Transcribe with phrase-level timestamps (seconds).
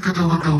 [0.00, 0.53] 方々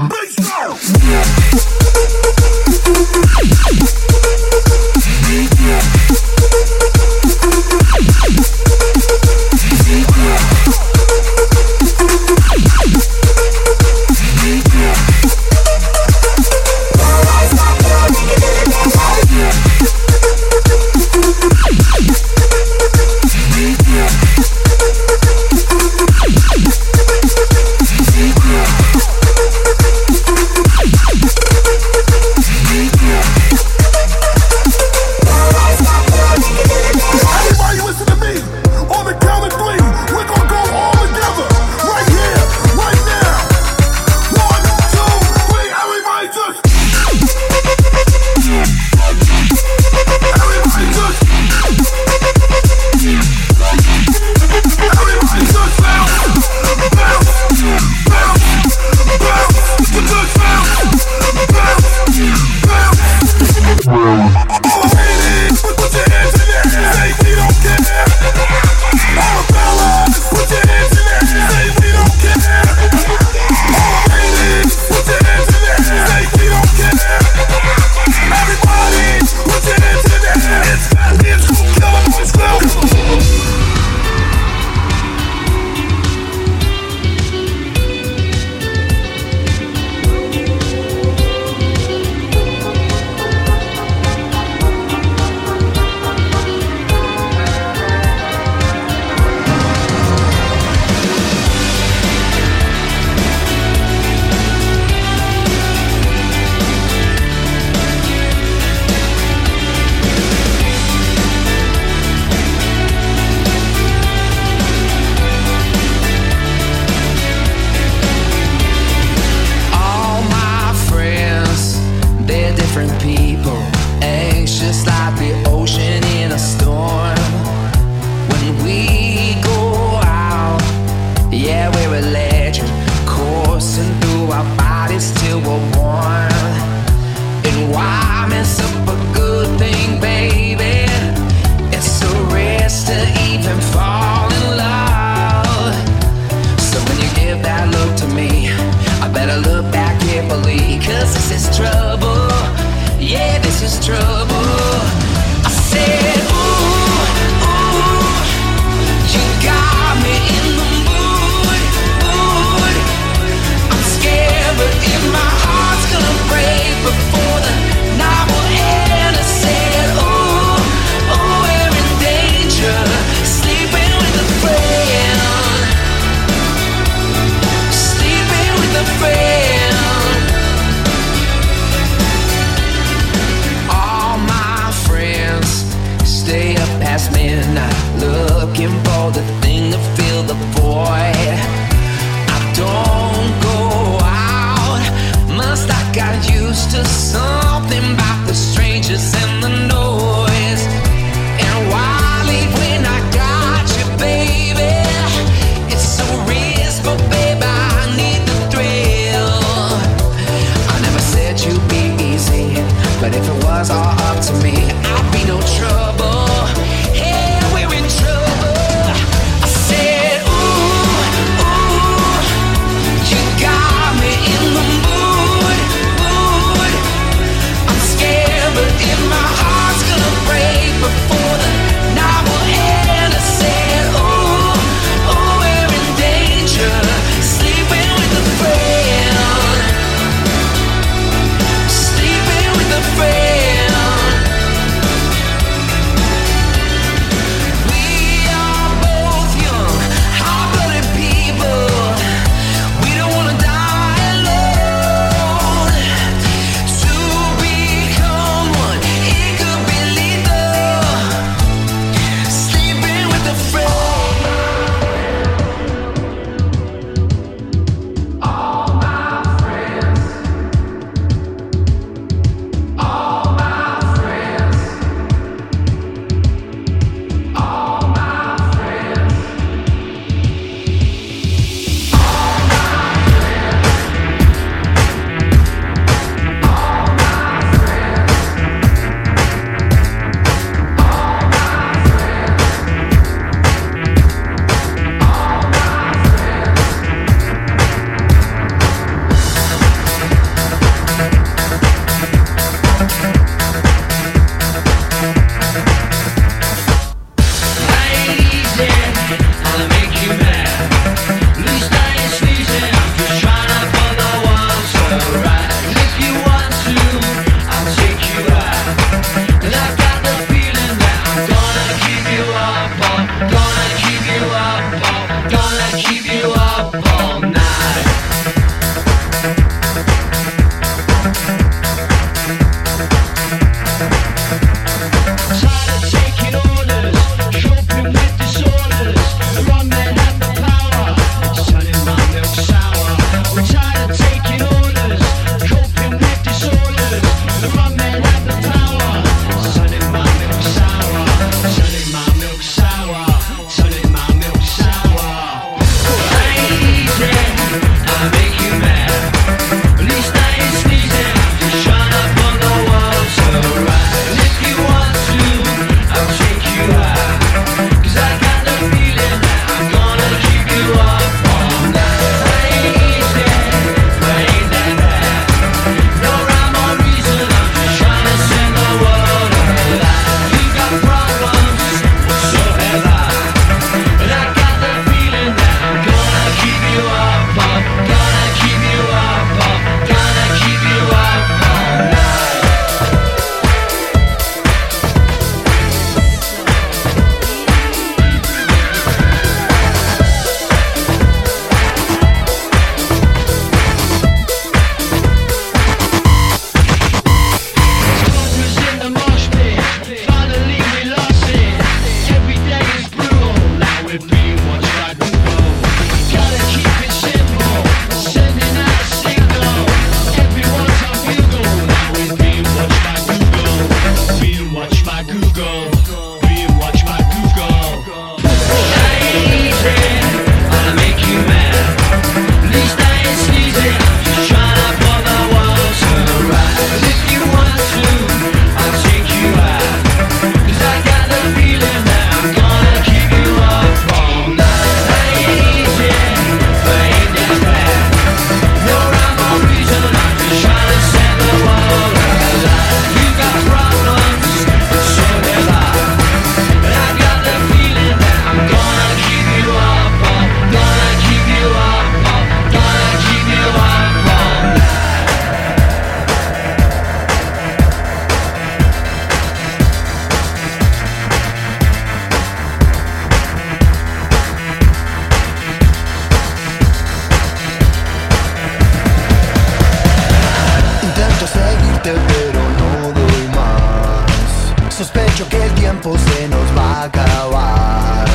[481.85, 484.75] pero no doy más.
[484.75, 488.07] Sospecho que el tiempo se nos va a acabar.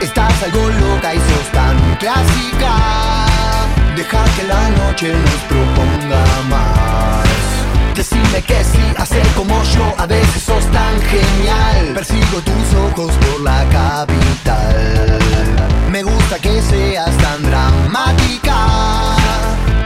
[0.00, 2.74] Estás algo loca y sos tan clásica.
[3.96, 7.26] Deja que la noche nos proponga más.
[7.96, 11.94] Decime que sí, hacer como yo, a veces sos tan genial.
[11.94, 15.18] Persigo tus ojos por la capital.
[15.90, 18.56] Me gusta que seas tan dramática.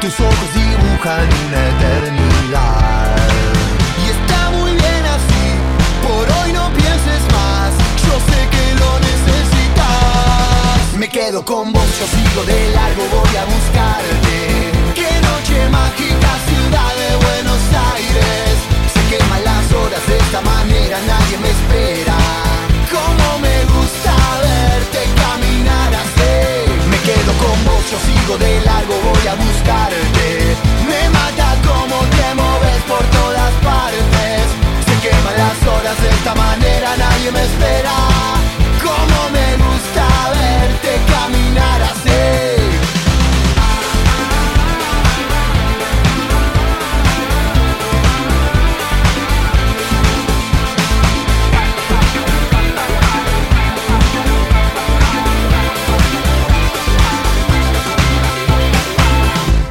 [0.00, 3.01] Tus ojos dibujan una eternidad.
[8.12, 10.92] Yo sé que lo necesitas.
[10.98, 14.36] Me quedo con vos, yo sigo de largo, voy a buscarte.
[14.94, 17.62] Qué noche mágica, ciudad de Buenos
[17.94, 18.52] Aires.
[18.92, 22.18] Se queman las horas de esta manera, nadie me espera.
[22.92, 26.36] Como me gusta verte caminar así.
[26.92, 30.28] Me quedo con vos, yo sigo de largo, voy a buscarte.
[30.86, 34.11] Me mata como te moves por todas partes.
[35.42, 37.96] Las horas de esta manera, nadie me espera.
[38.86, 40.06] Como me gusta
[40.38, 42.22] verte caminar así.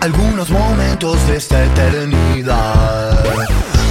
[0.01, 3.21] Algunos momentos de esta eternidad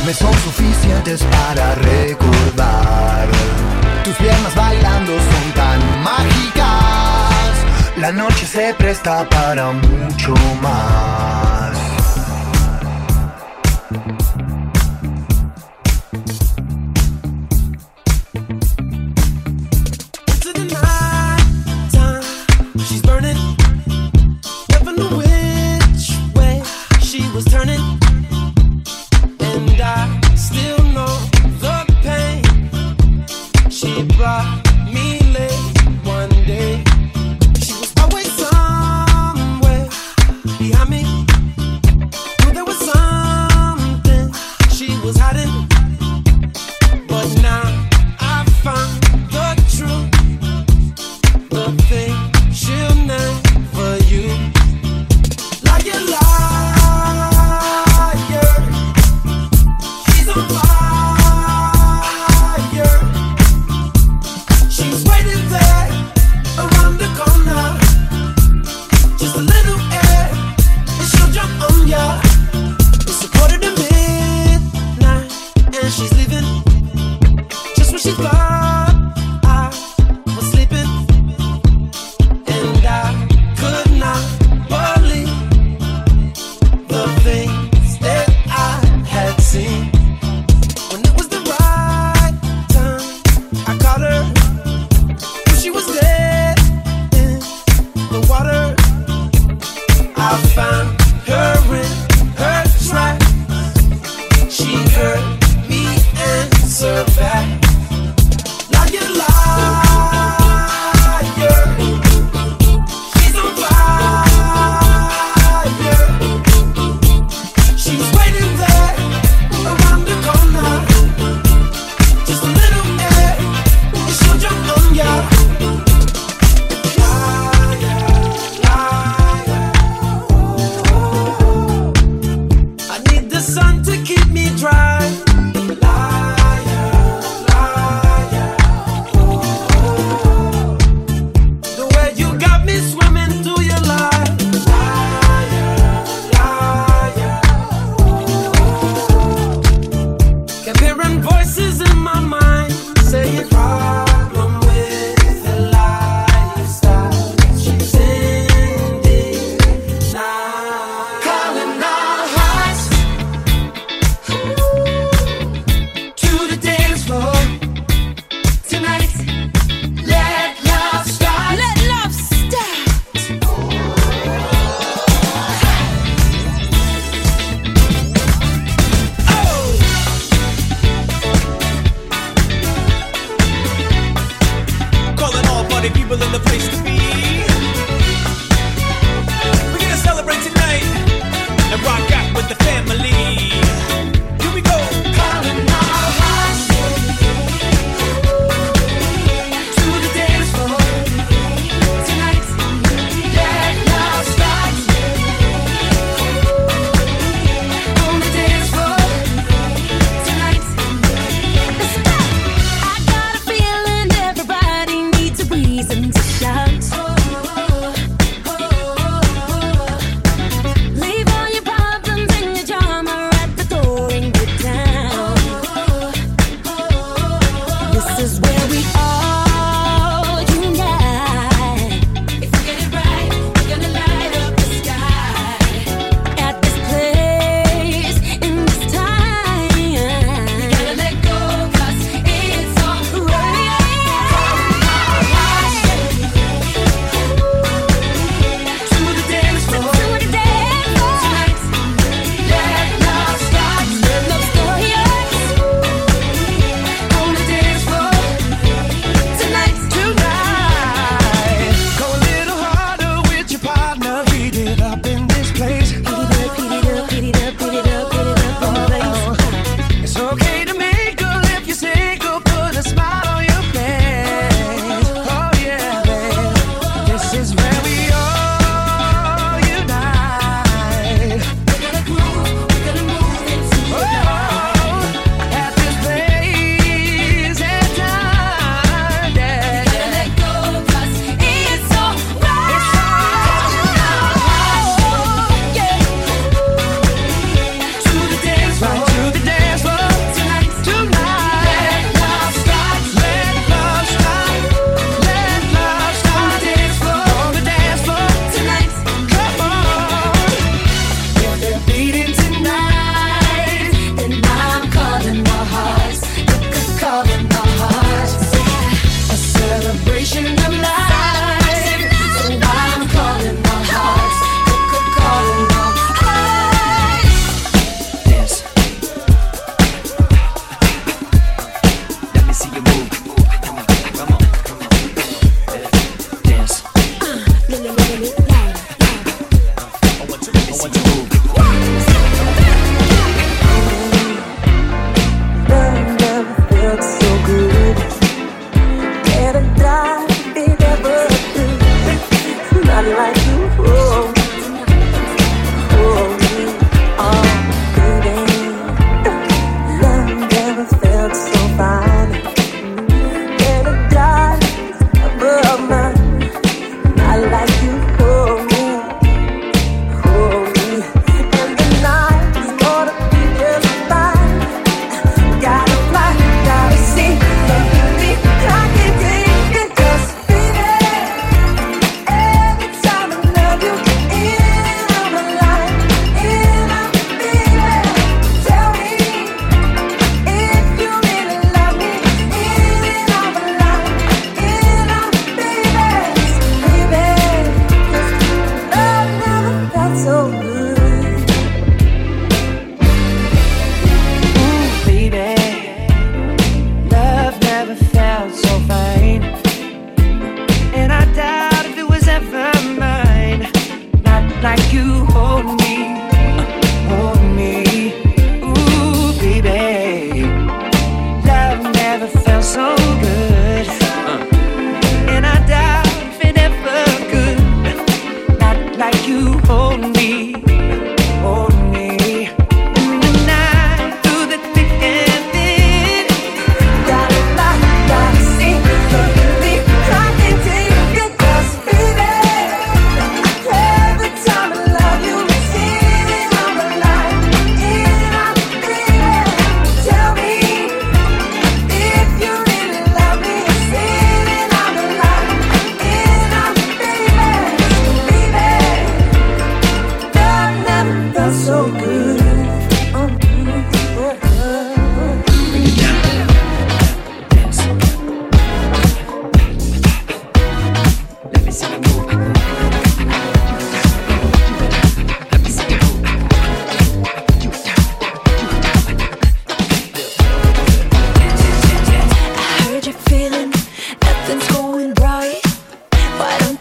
[0.05, 3.29] me son suficientes para recordar.
[4.05, 7.55] Tus piernas bailando son tan mágicas.
[7.97, 11.70] La noche se presta para mucho más.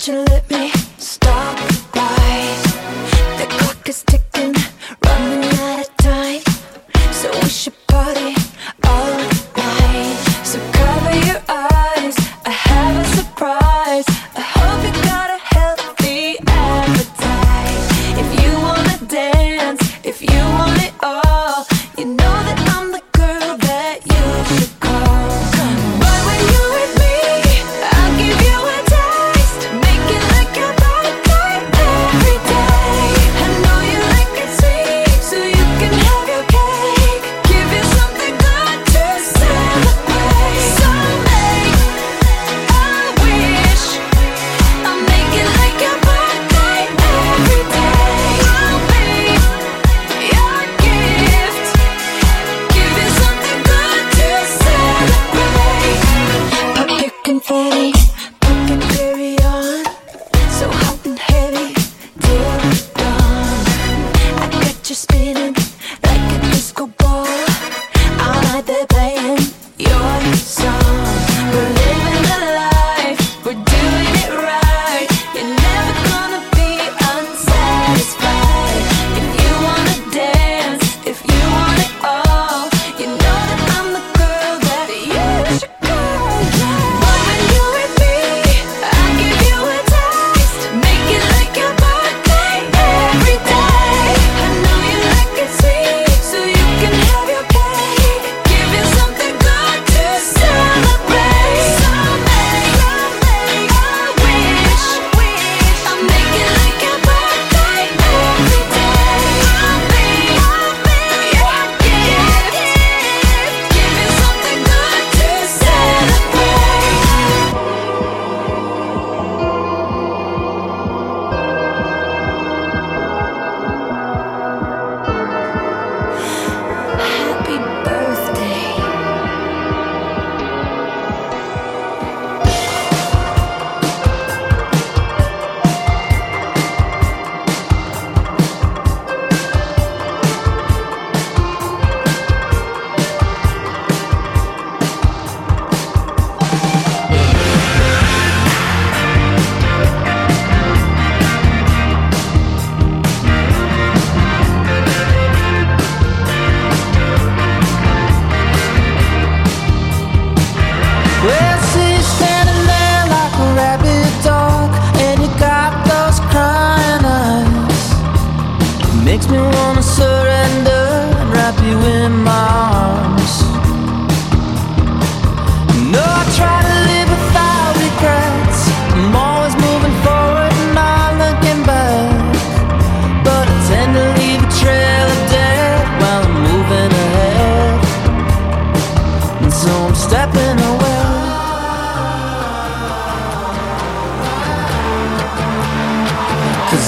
[0.07, 0.79] you let me?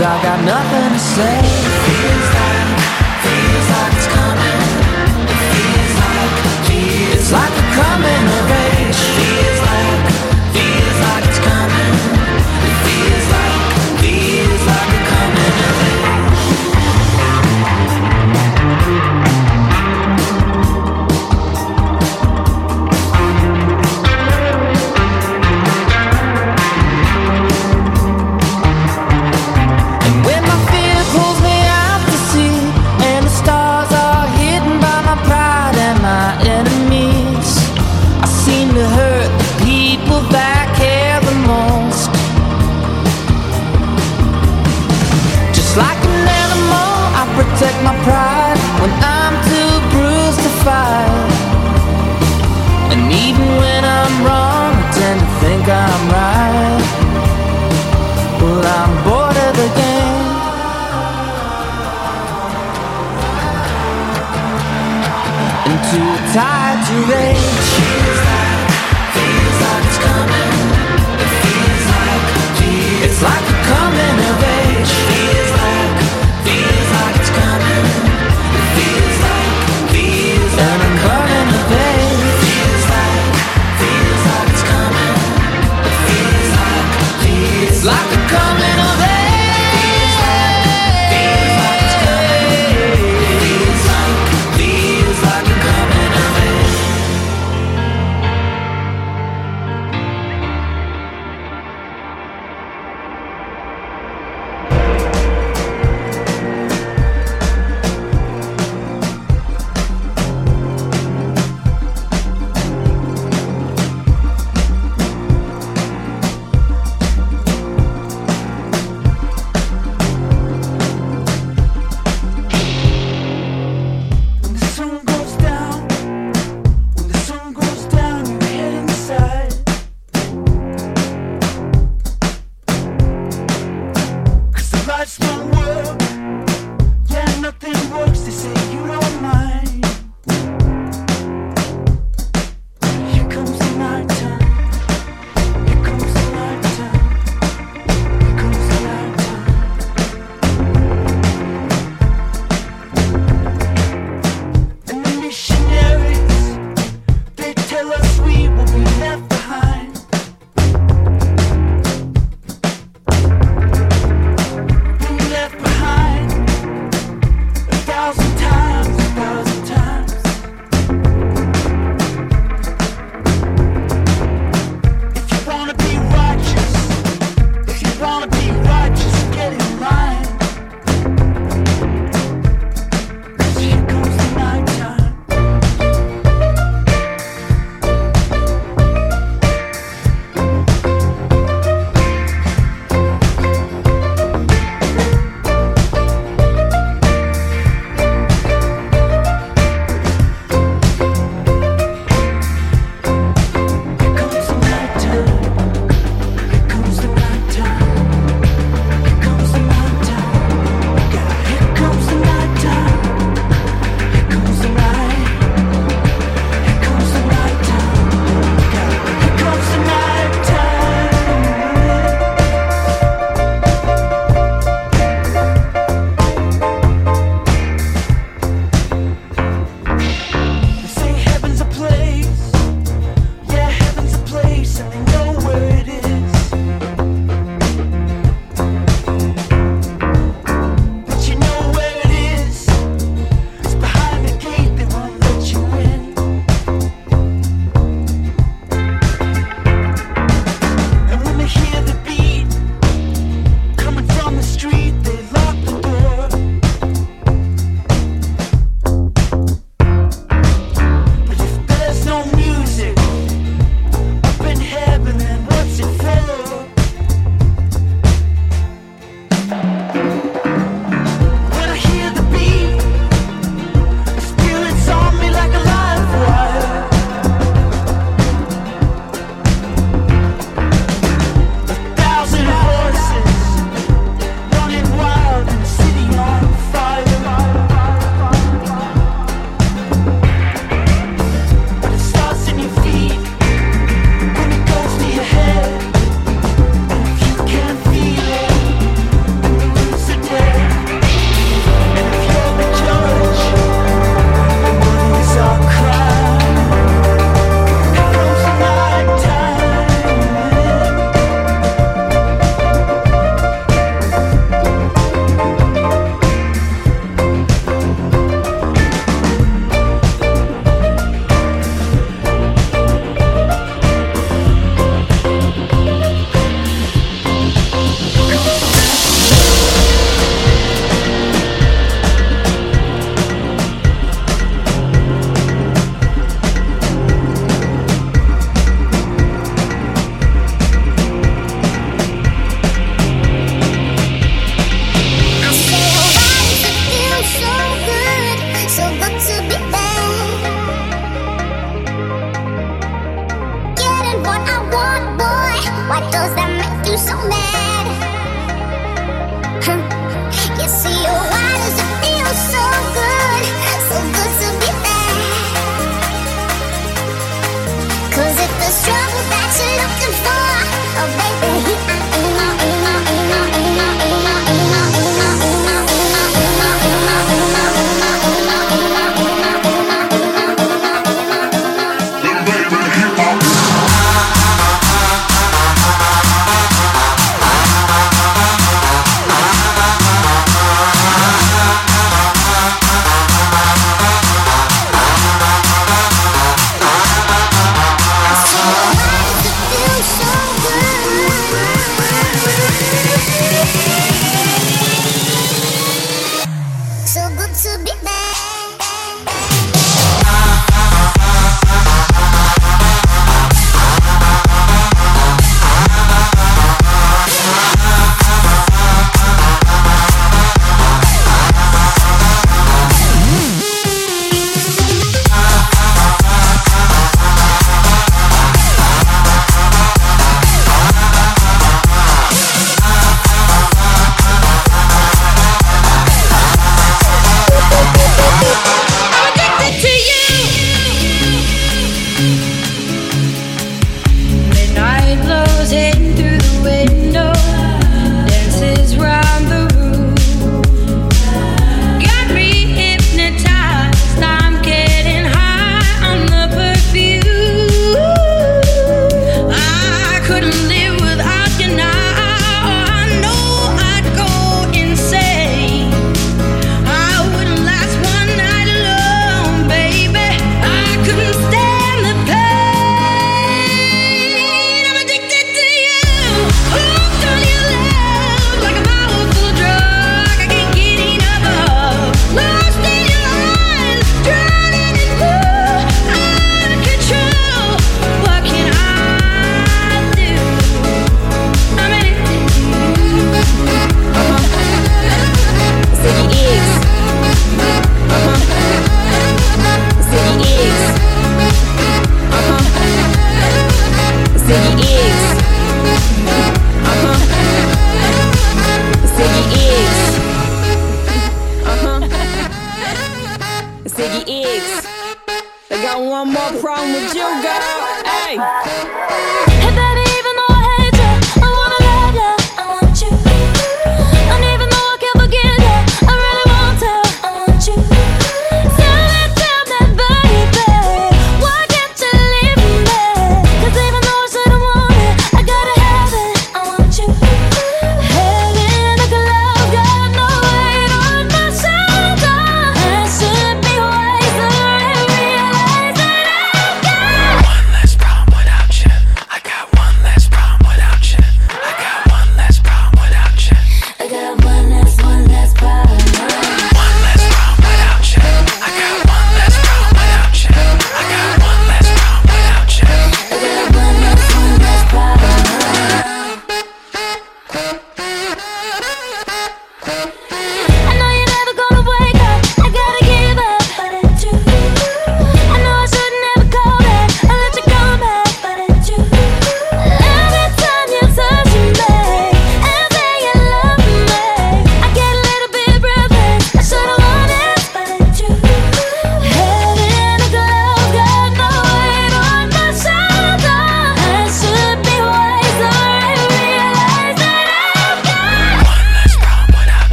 [0.00, 2.53] I got nothing to say.
[66.34, 68.33] Tired to rage.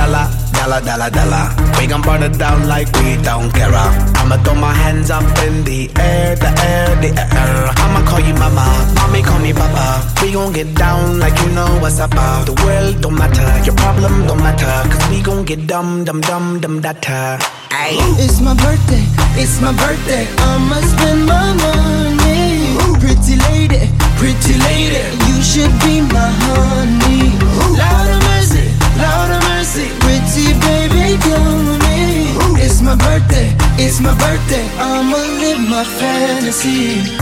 [0.00, 0.26] dollar,
[0.56, 1.44] dollar, dollar, dollar.
[1.78, 3.74] We gon' burn it down like we don't care.
[4.20, 7.10] I'ma throw my hands up in the air, the air, the
[7.42, 7.56] air.
[7.84, 9.86] I'ma call you mama, mommy call me papa.
[10.22, 12.14] We gon' get down like you know what's up.
[12.16, 12.44] uh.
[12.48, 14.74] The world don't matter, your problem don't matter.
[14.90, 17.38] Cause we gon' get dumb, dumb, dumb, dumb, data.
[17.70, 18.00] Ayy.
[18.24, 19.04] It's my birthday,
[19.42, 20.24] it's my birthday.
[20.48, 22.76] I'ma spend my money.
[23.02, 23.82] Pretty lady,
[24.20, 27.32] pretty lady, you should be my honey.
[27.80, 28.66] Lord of mercy,
[29.00, 32.64] Lord of mercy, pretty baby, with me.
[32.64, 34.66] It's my birthday, it's my birthday.
[34.78, 37.20] I'ma live my fantasy.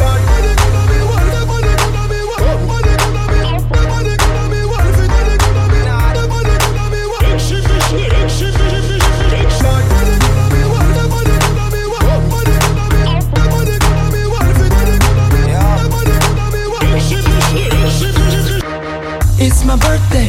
[19.40, 20.28] It's my birthday,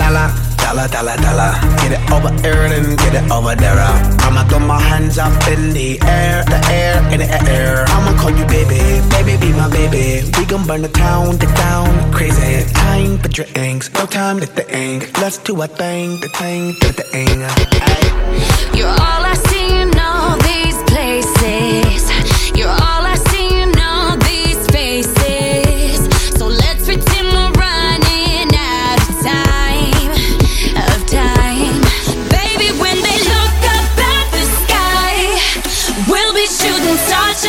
[0.00, 0.30] dollar,
[0.70, 1.52] dollar, dollar, dollar.
[1.82, 3.78] Get it over here get it over there.
[4.22, 7.84] I'ma throw my hands up in the air, the air, in the air.
[7.88, 8.78] I'ma call you baby,
[9.10, 10.30] baby, be my baby.
[10.38, 12.72] We gon' burn the town, the town, crazy.
[12.72, 15.18] Time for drinks, no time to think.
[15.20, 17.38] Let's do a thing, the thing, the thing.
[18.78, 22.02] You're all I see in all these places.
[22.56, 22.99] You're all
[36.60, 37.39] shooting stars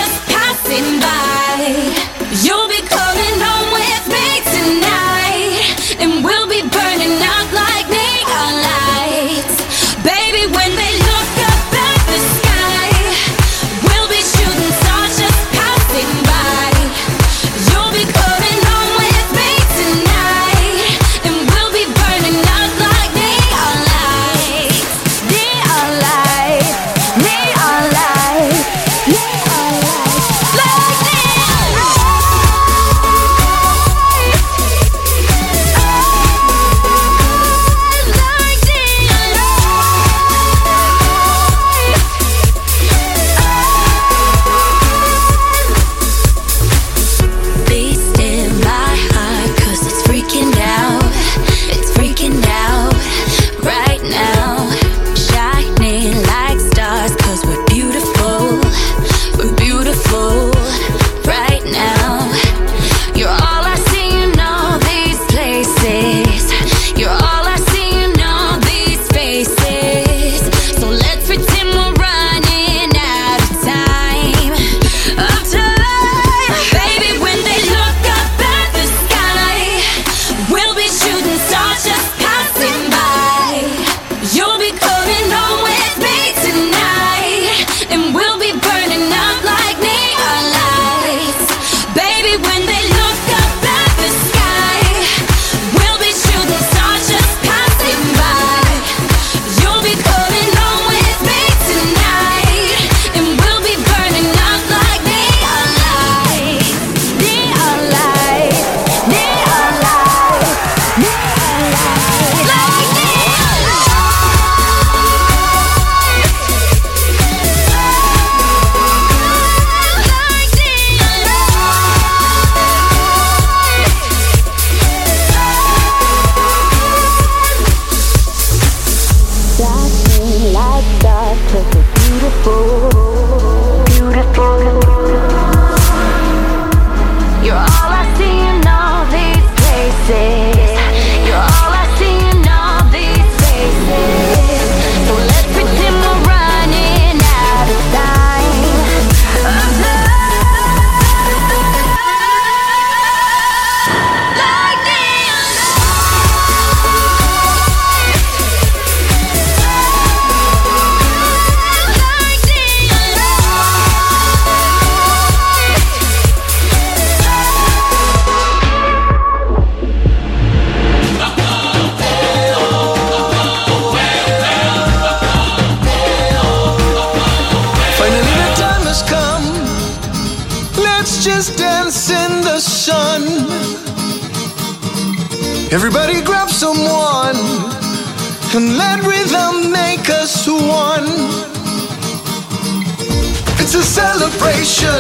[193.74, 194.99] It's a celebration.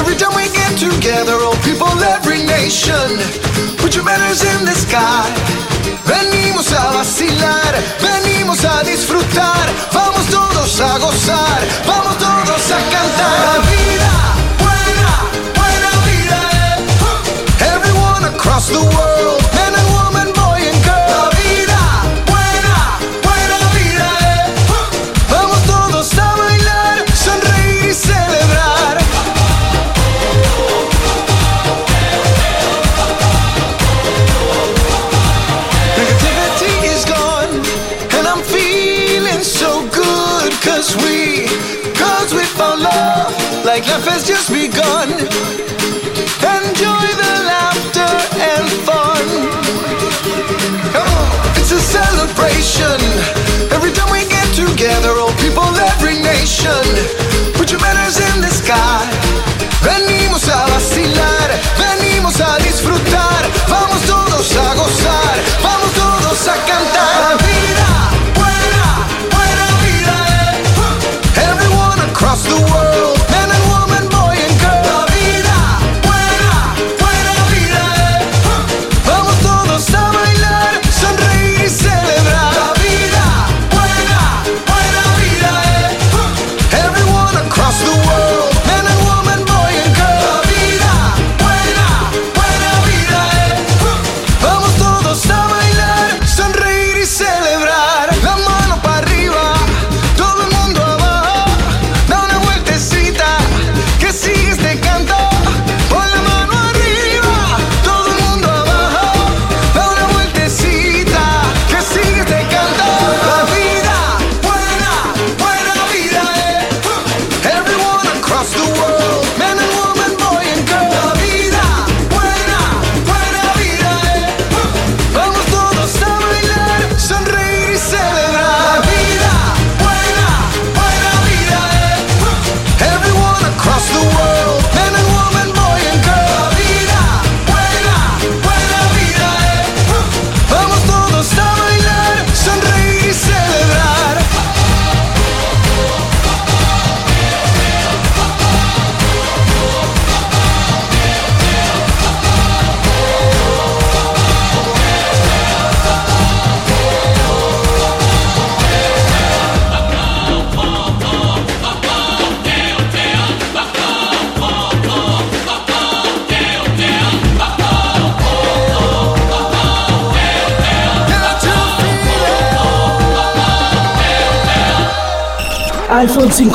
[0.00, 3.20] Every time we get together, all people, every nation.
[3.76, 5.28] Put your banners in the sky.
[6.08, 9.68] Venimos a vacilar, venimos a disfrutar.
[9.92, 13.40] Vamos todos a gozar, vamos todos a cantar.
[13.44, 14.12] La vida,
[14.64, 15.12] buena,
[15.52, 16.38] buena vida.
[16.56, 17.74] Eh.
[17.76, 19.41] Everyone across the world.
[59.82, 63.01] Venimos a vacilar Venimos a disfrutar.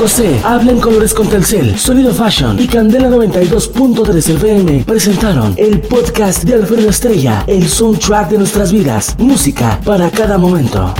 [0.06, 6.44] C, Habla en Colores con Telcel, Sonido Fashion y Candela 92.3 FM presentaron el podcast
[6.44, 10.94] de Alfredo Estrella, el soundtrack de nuestras vidas, música para cada momento.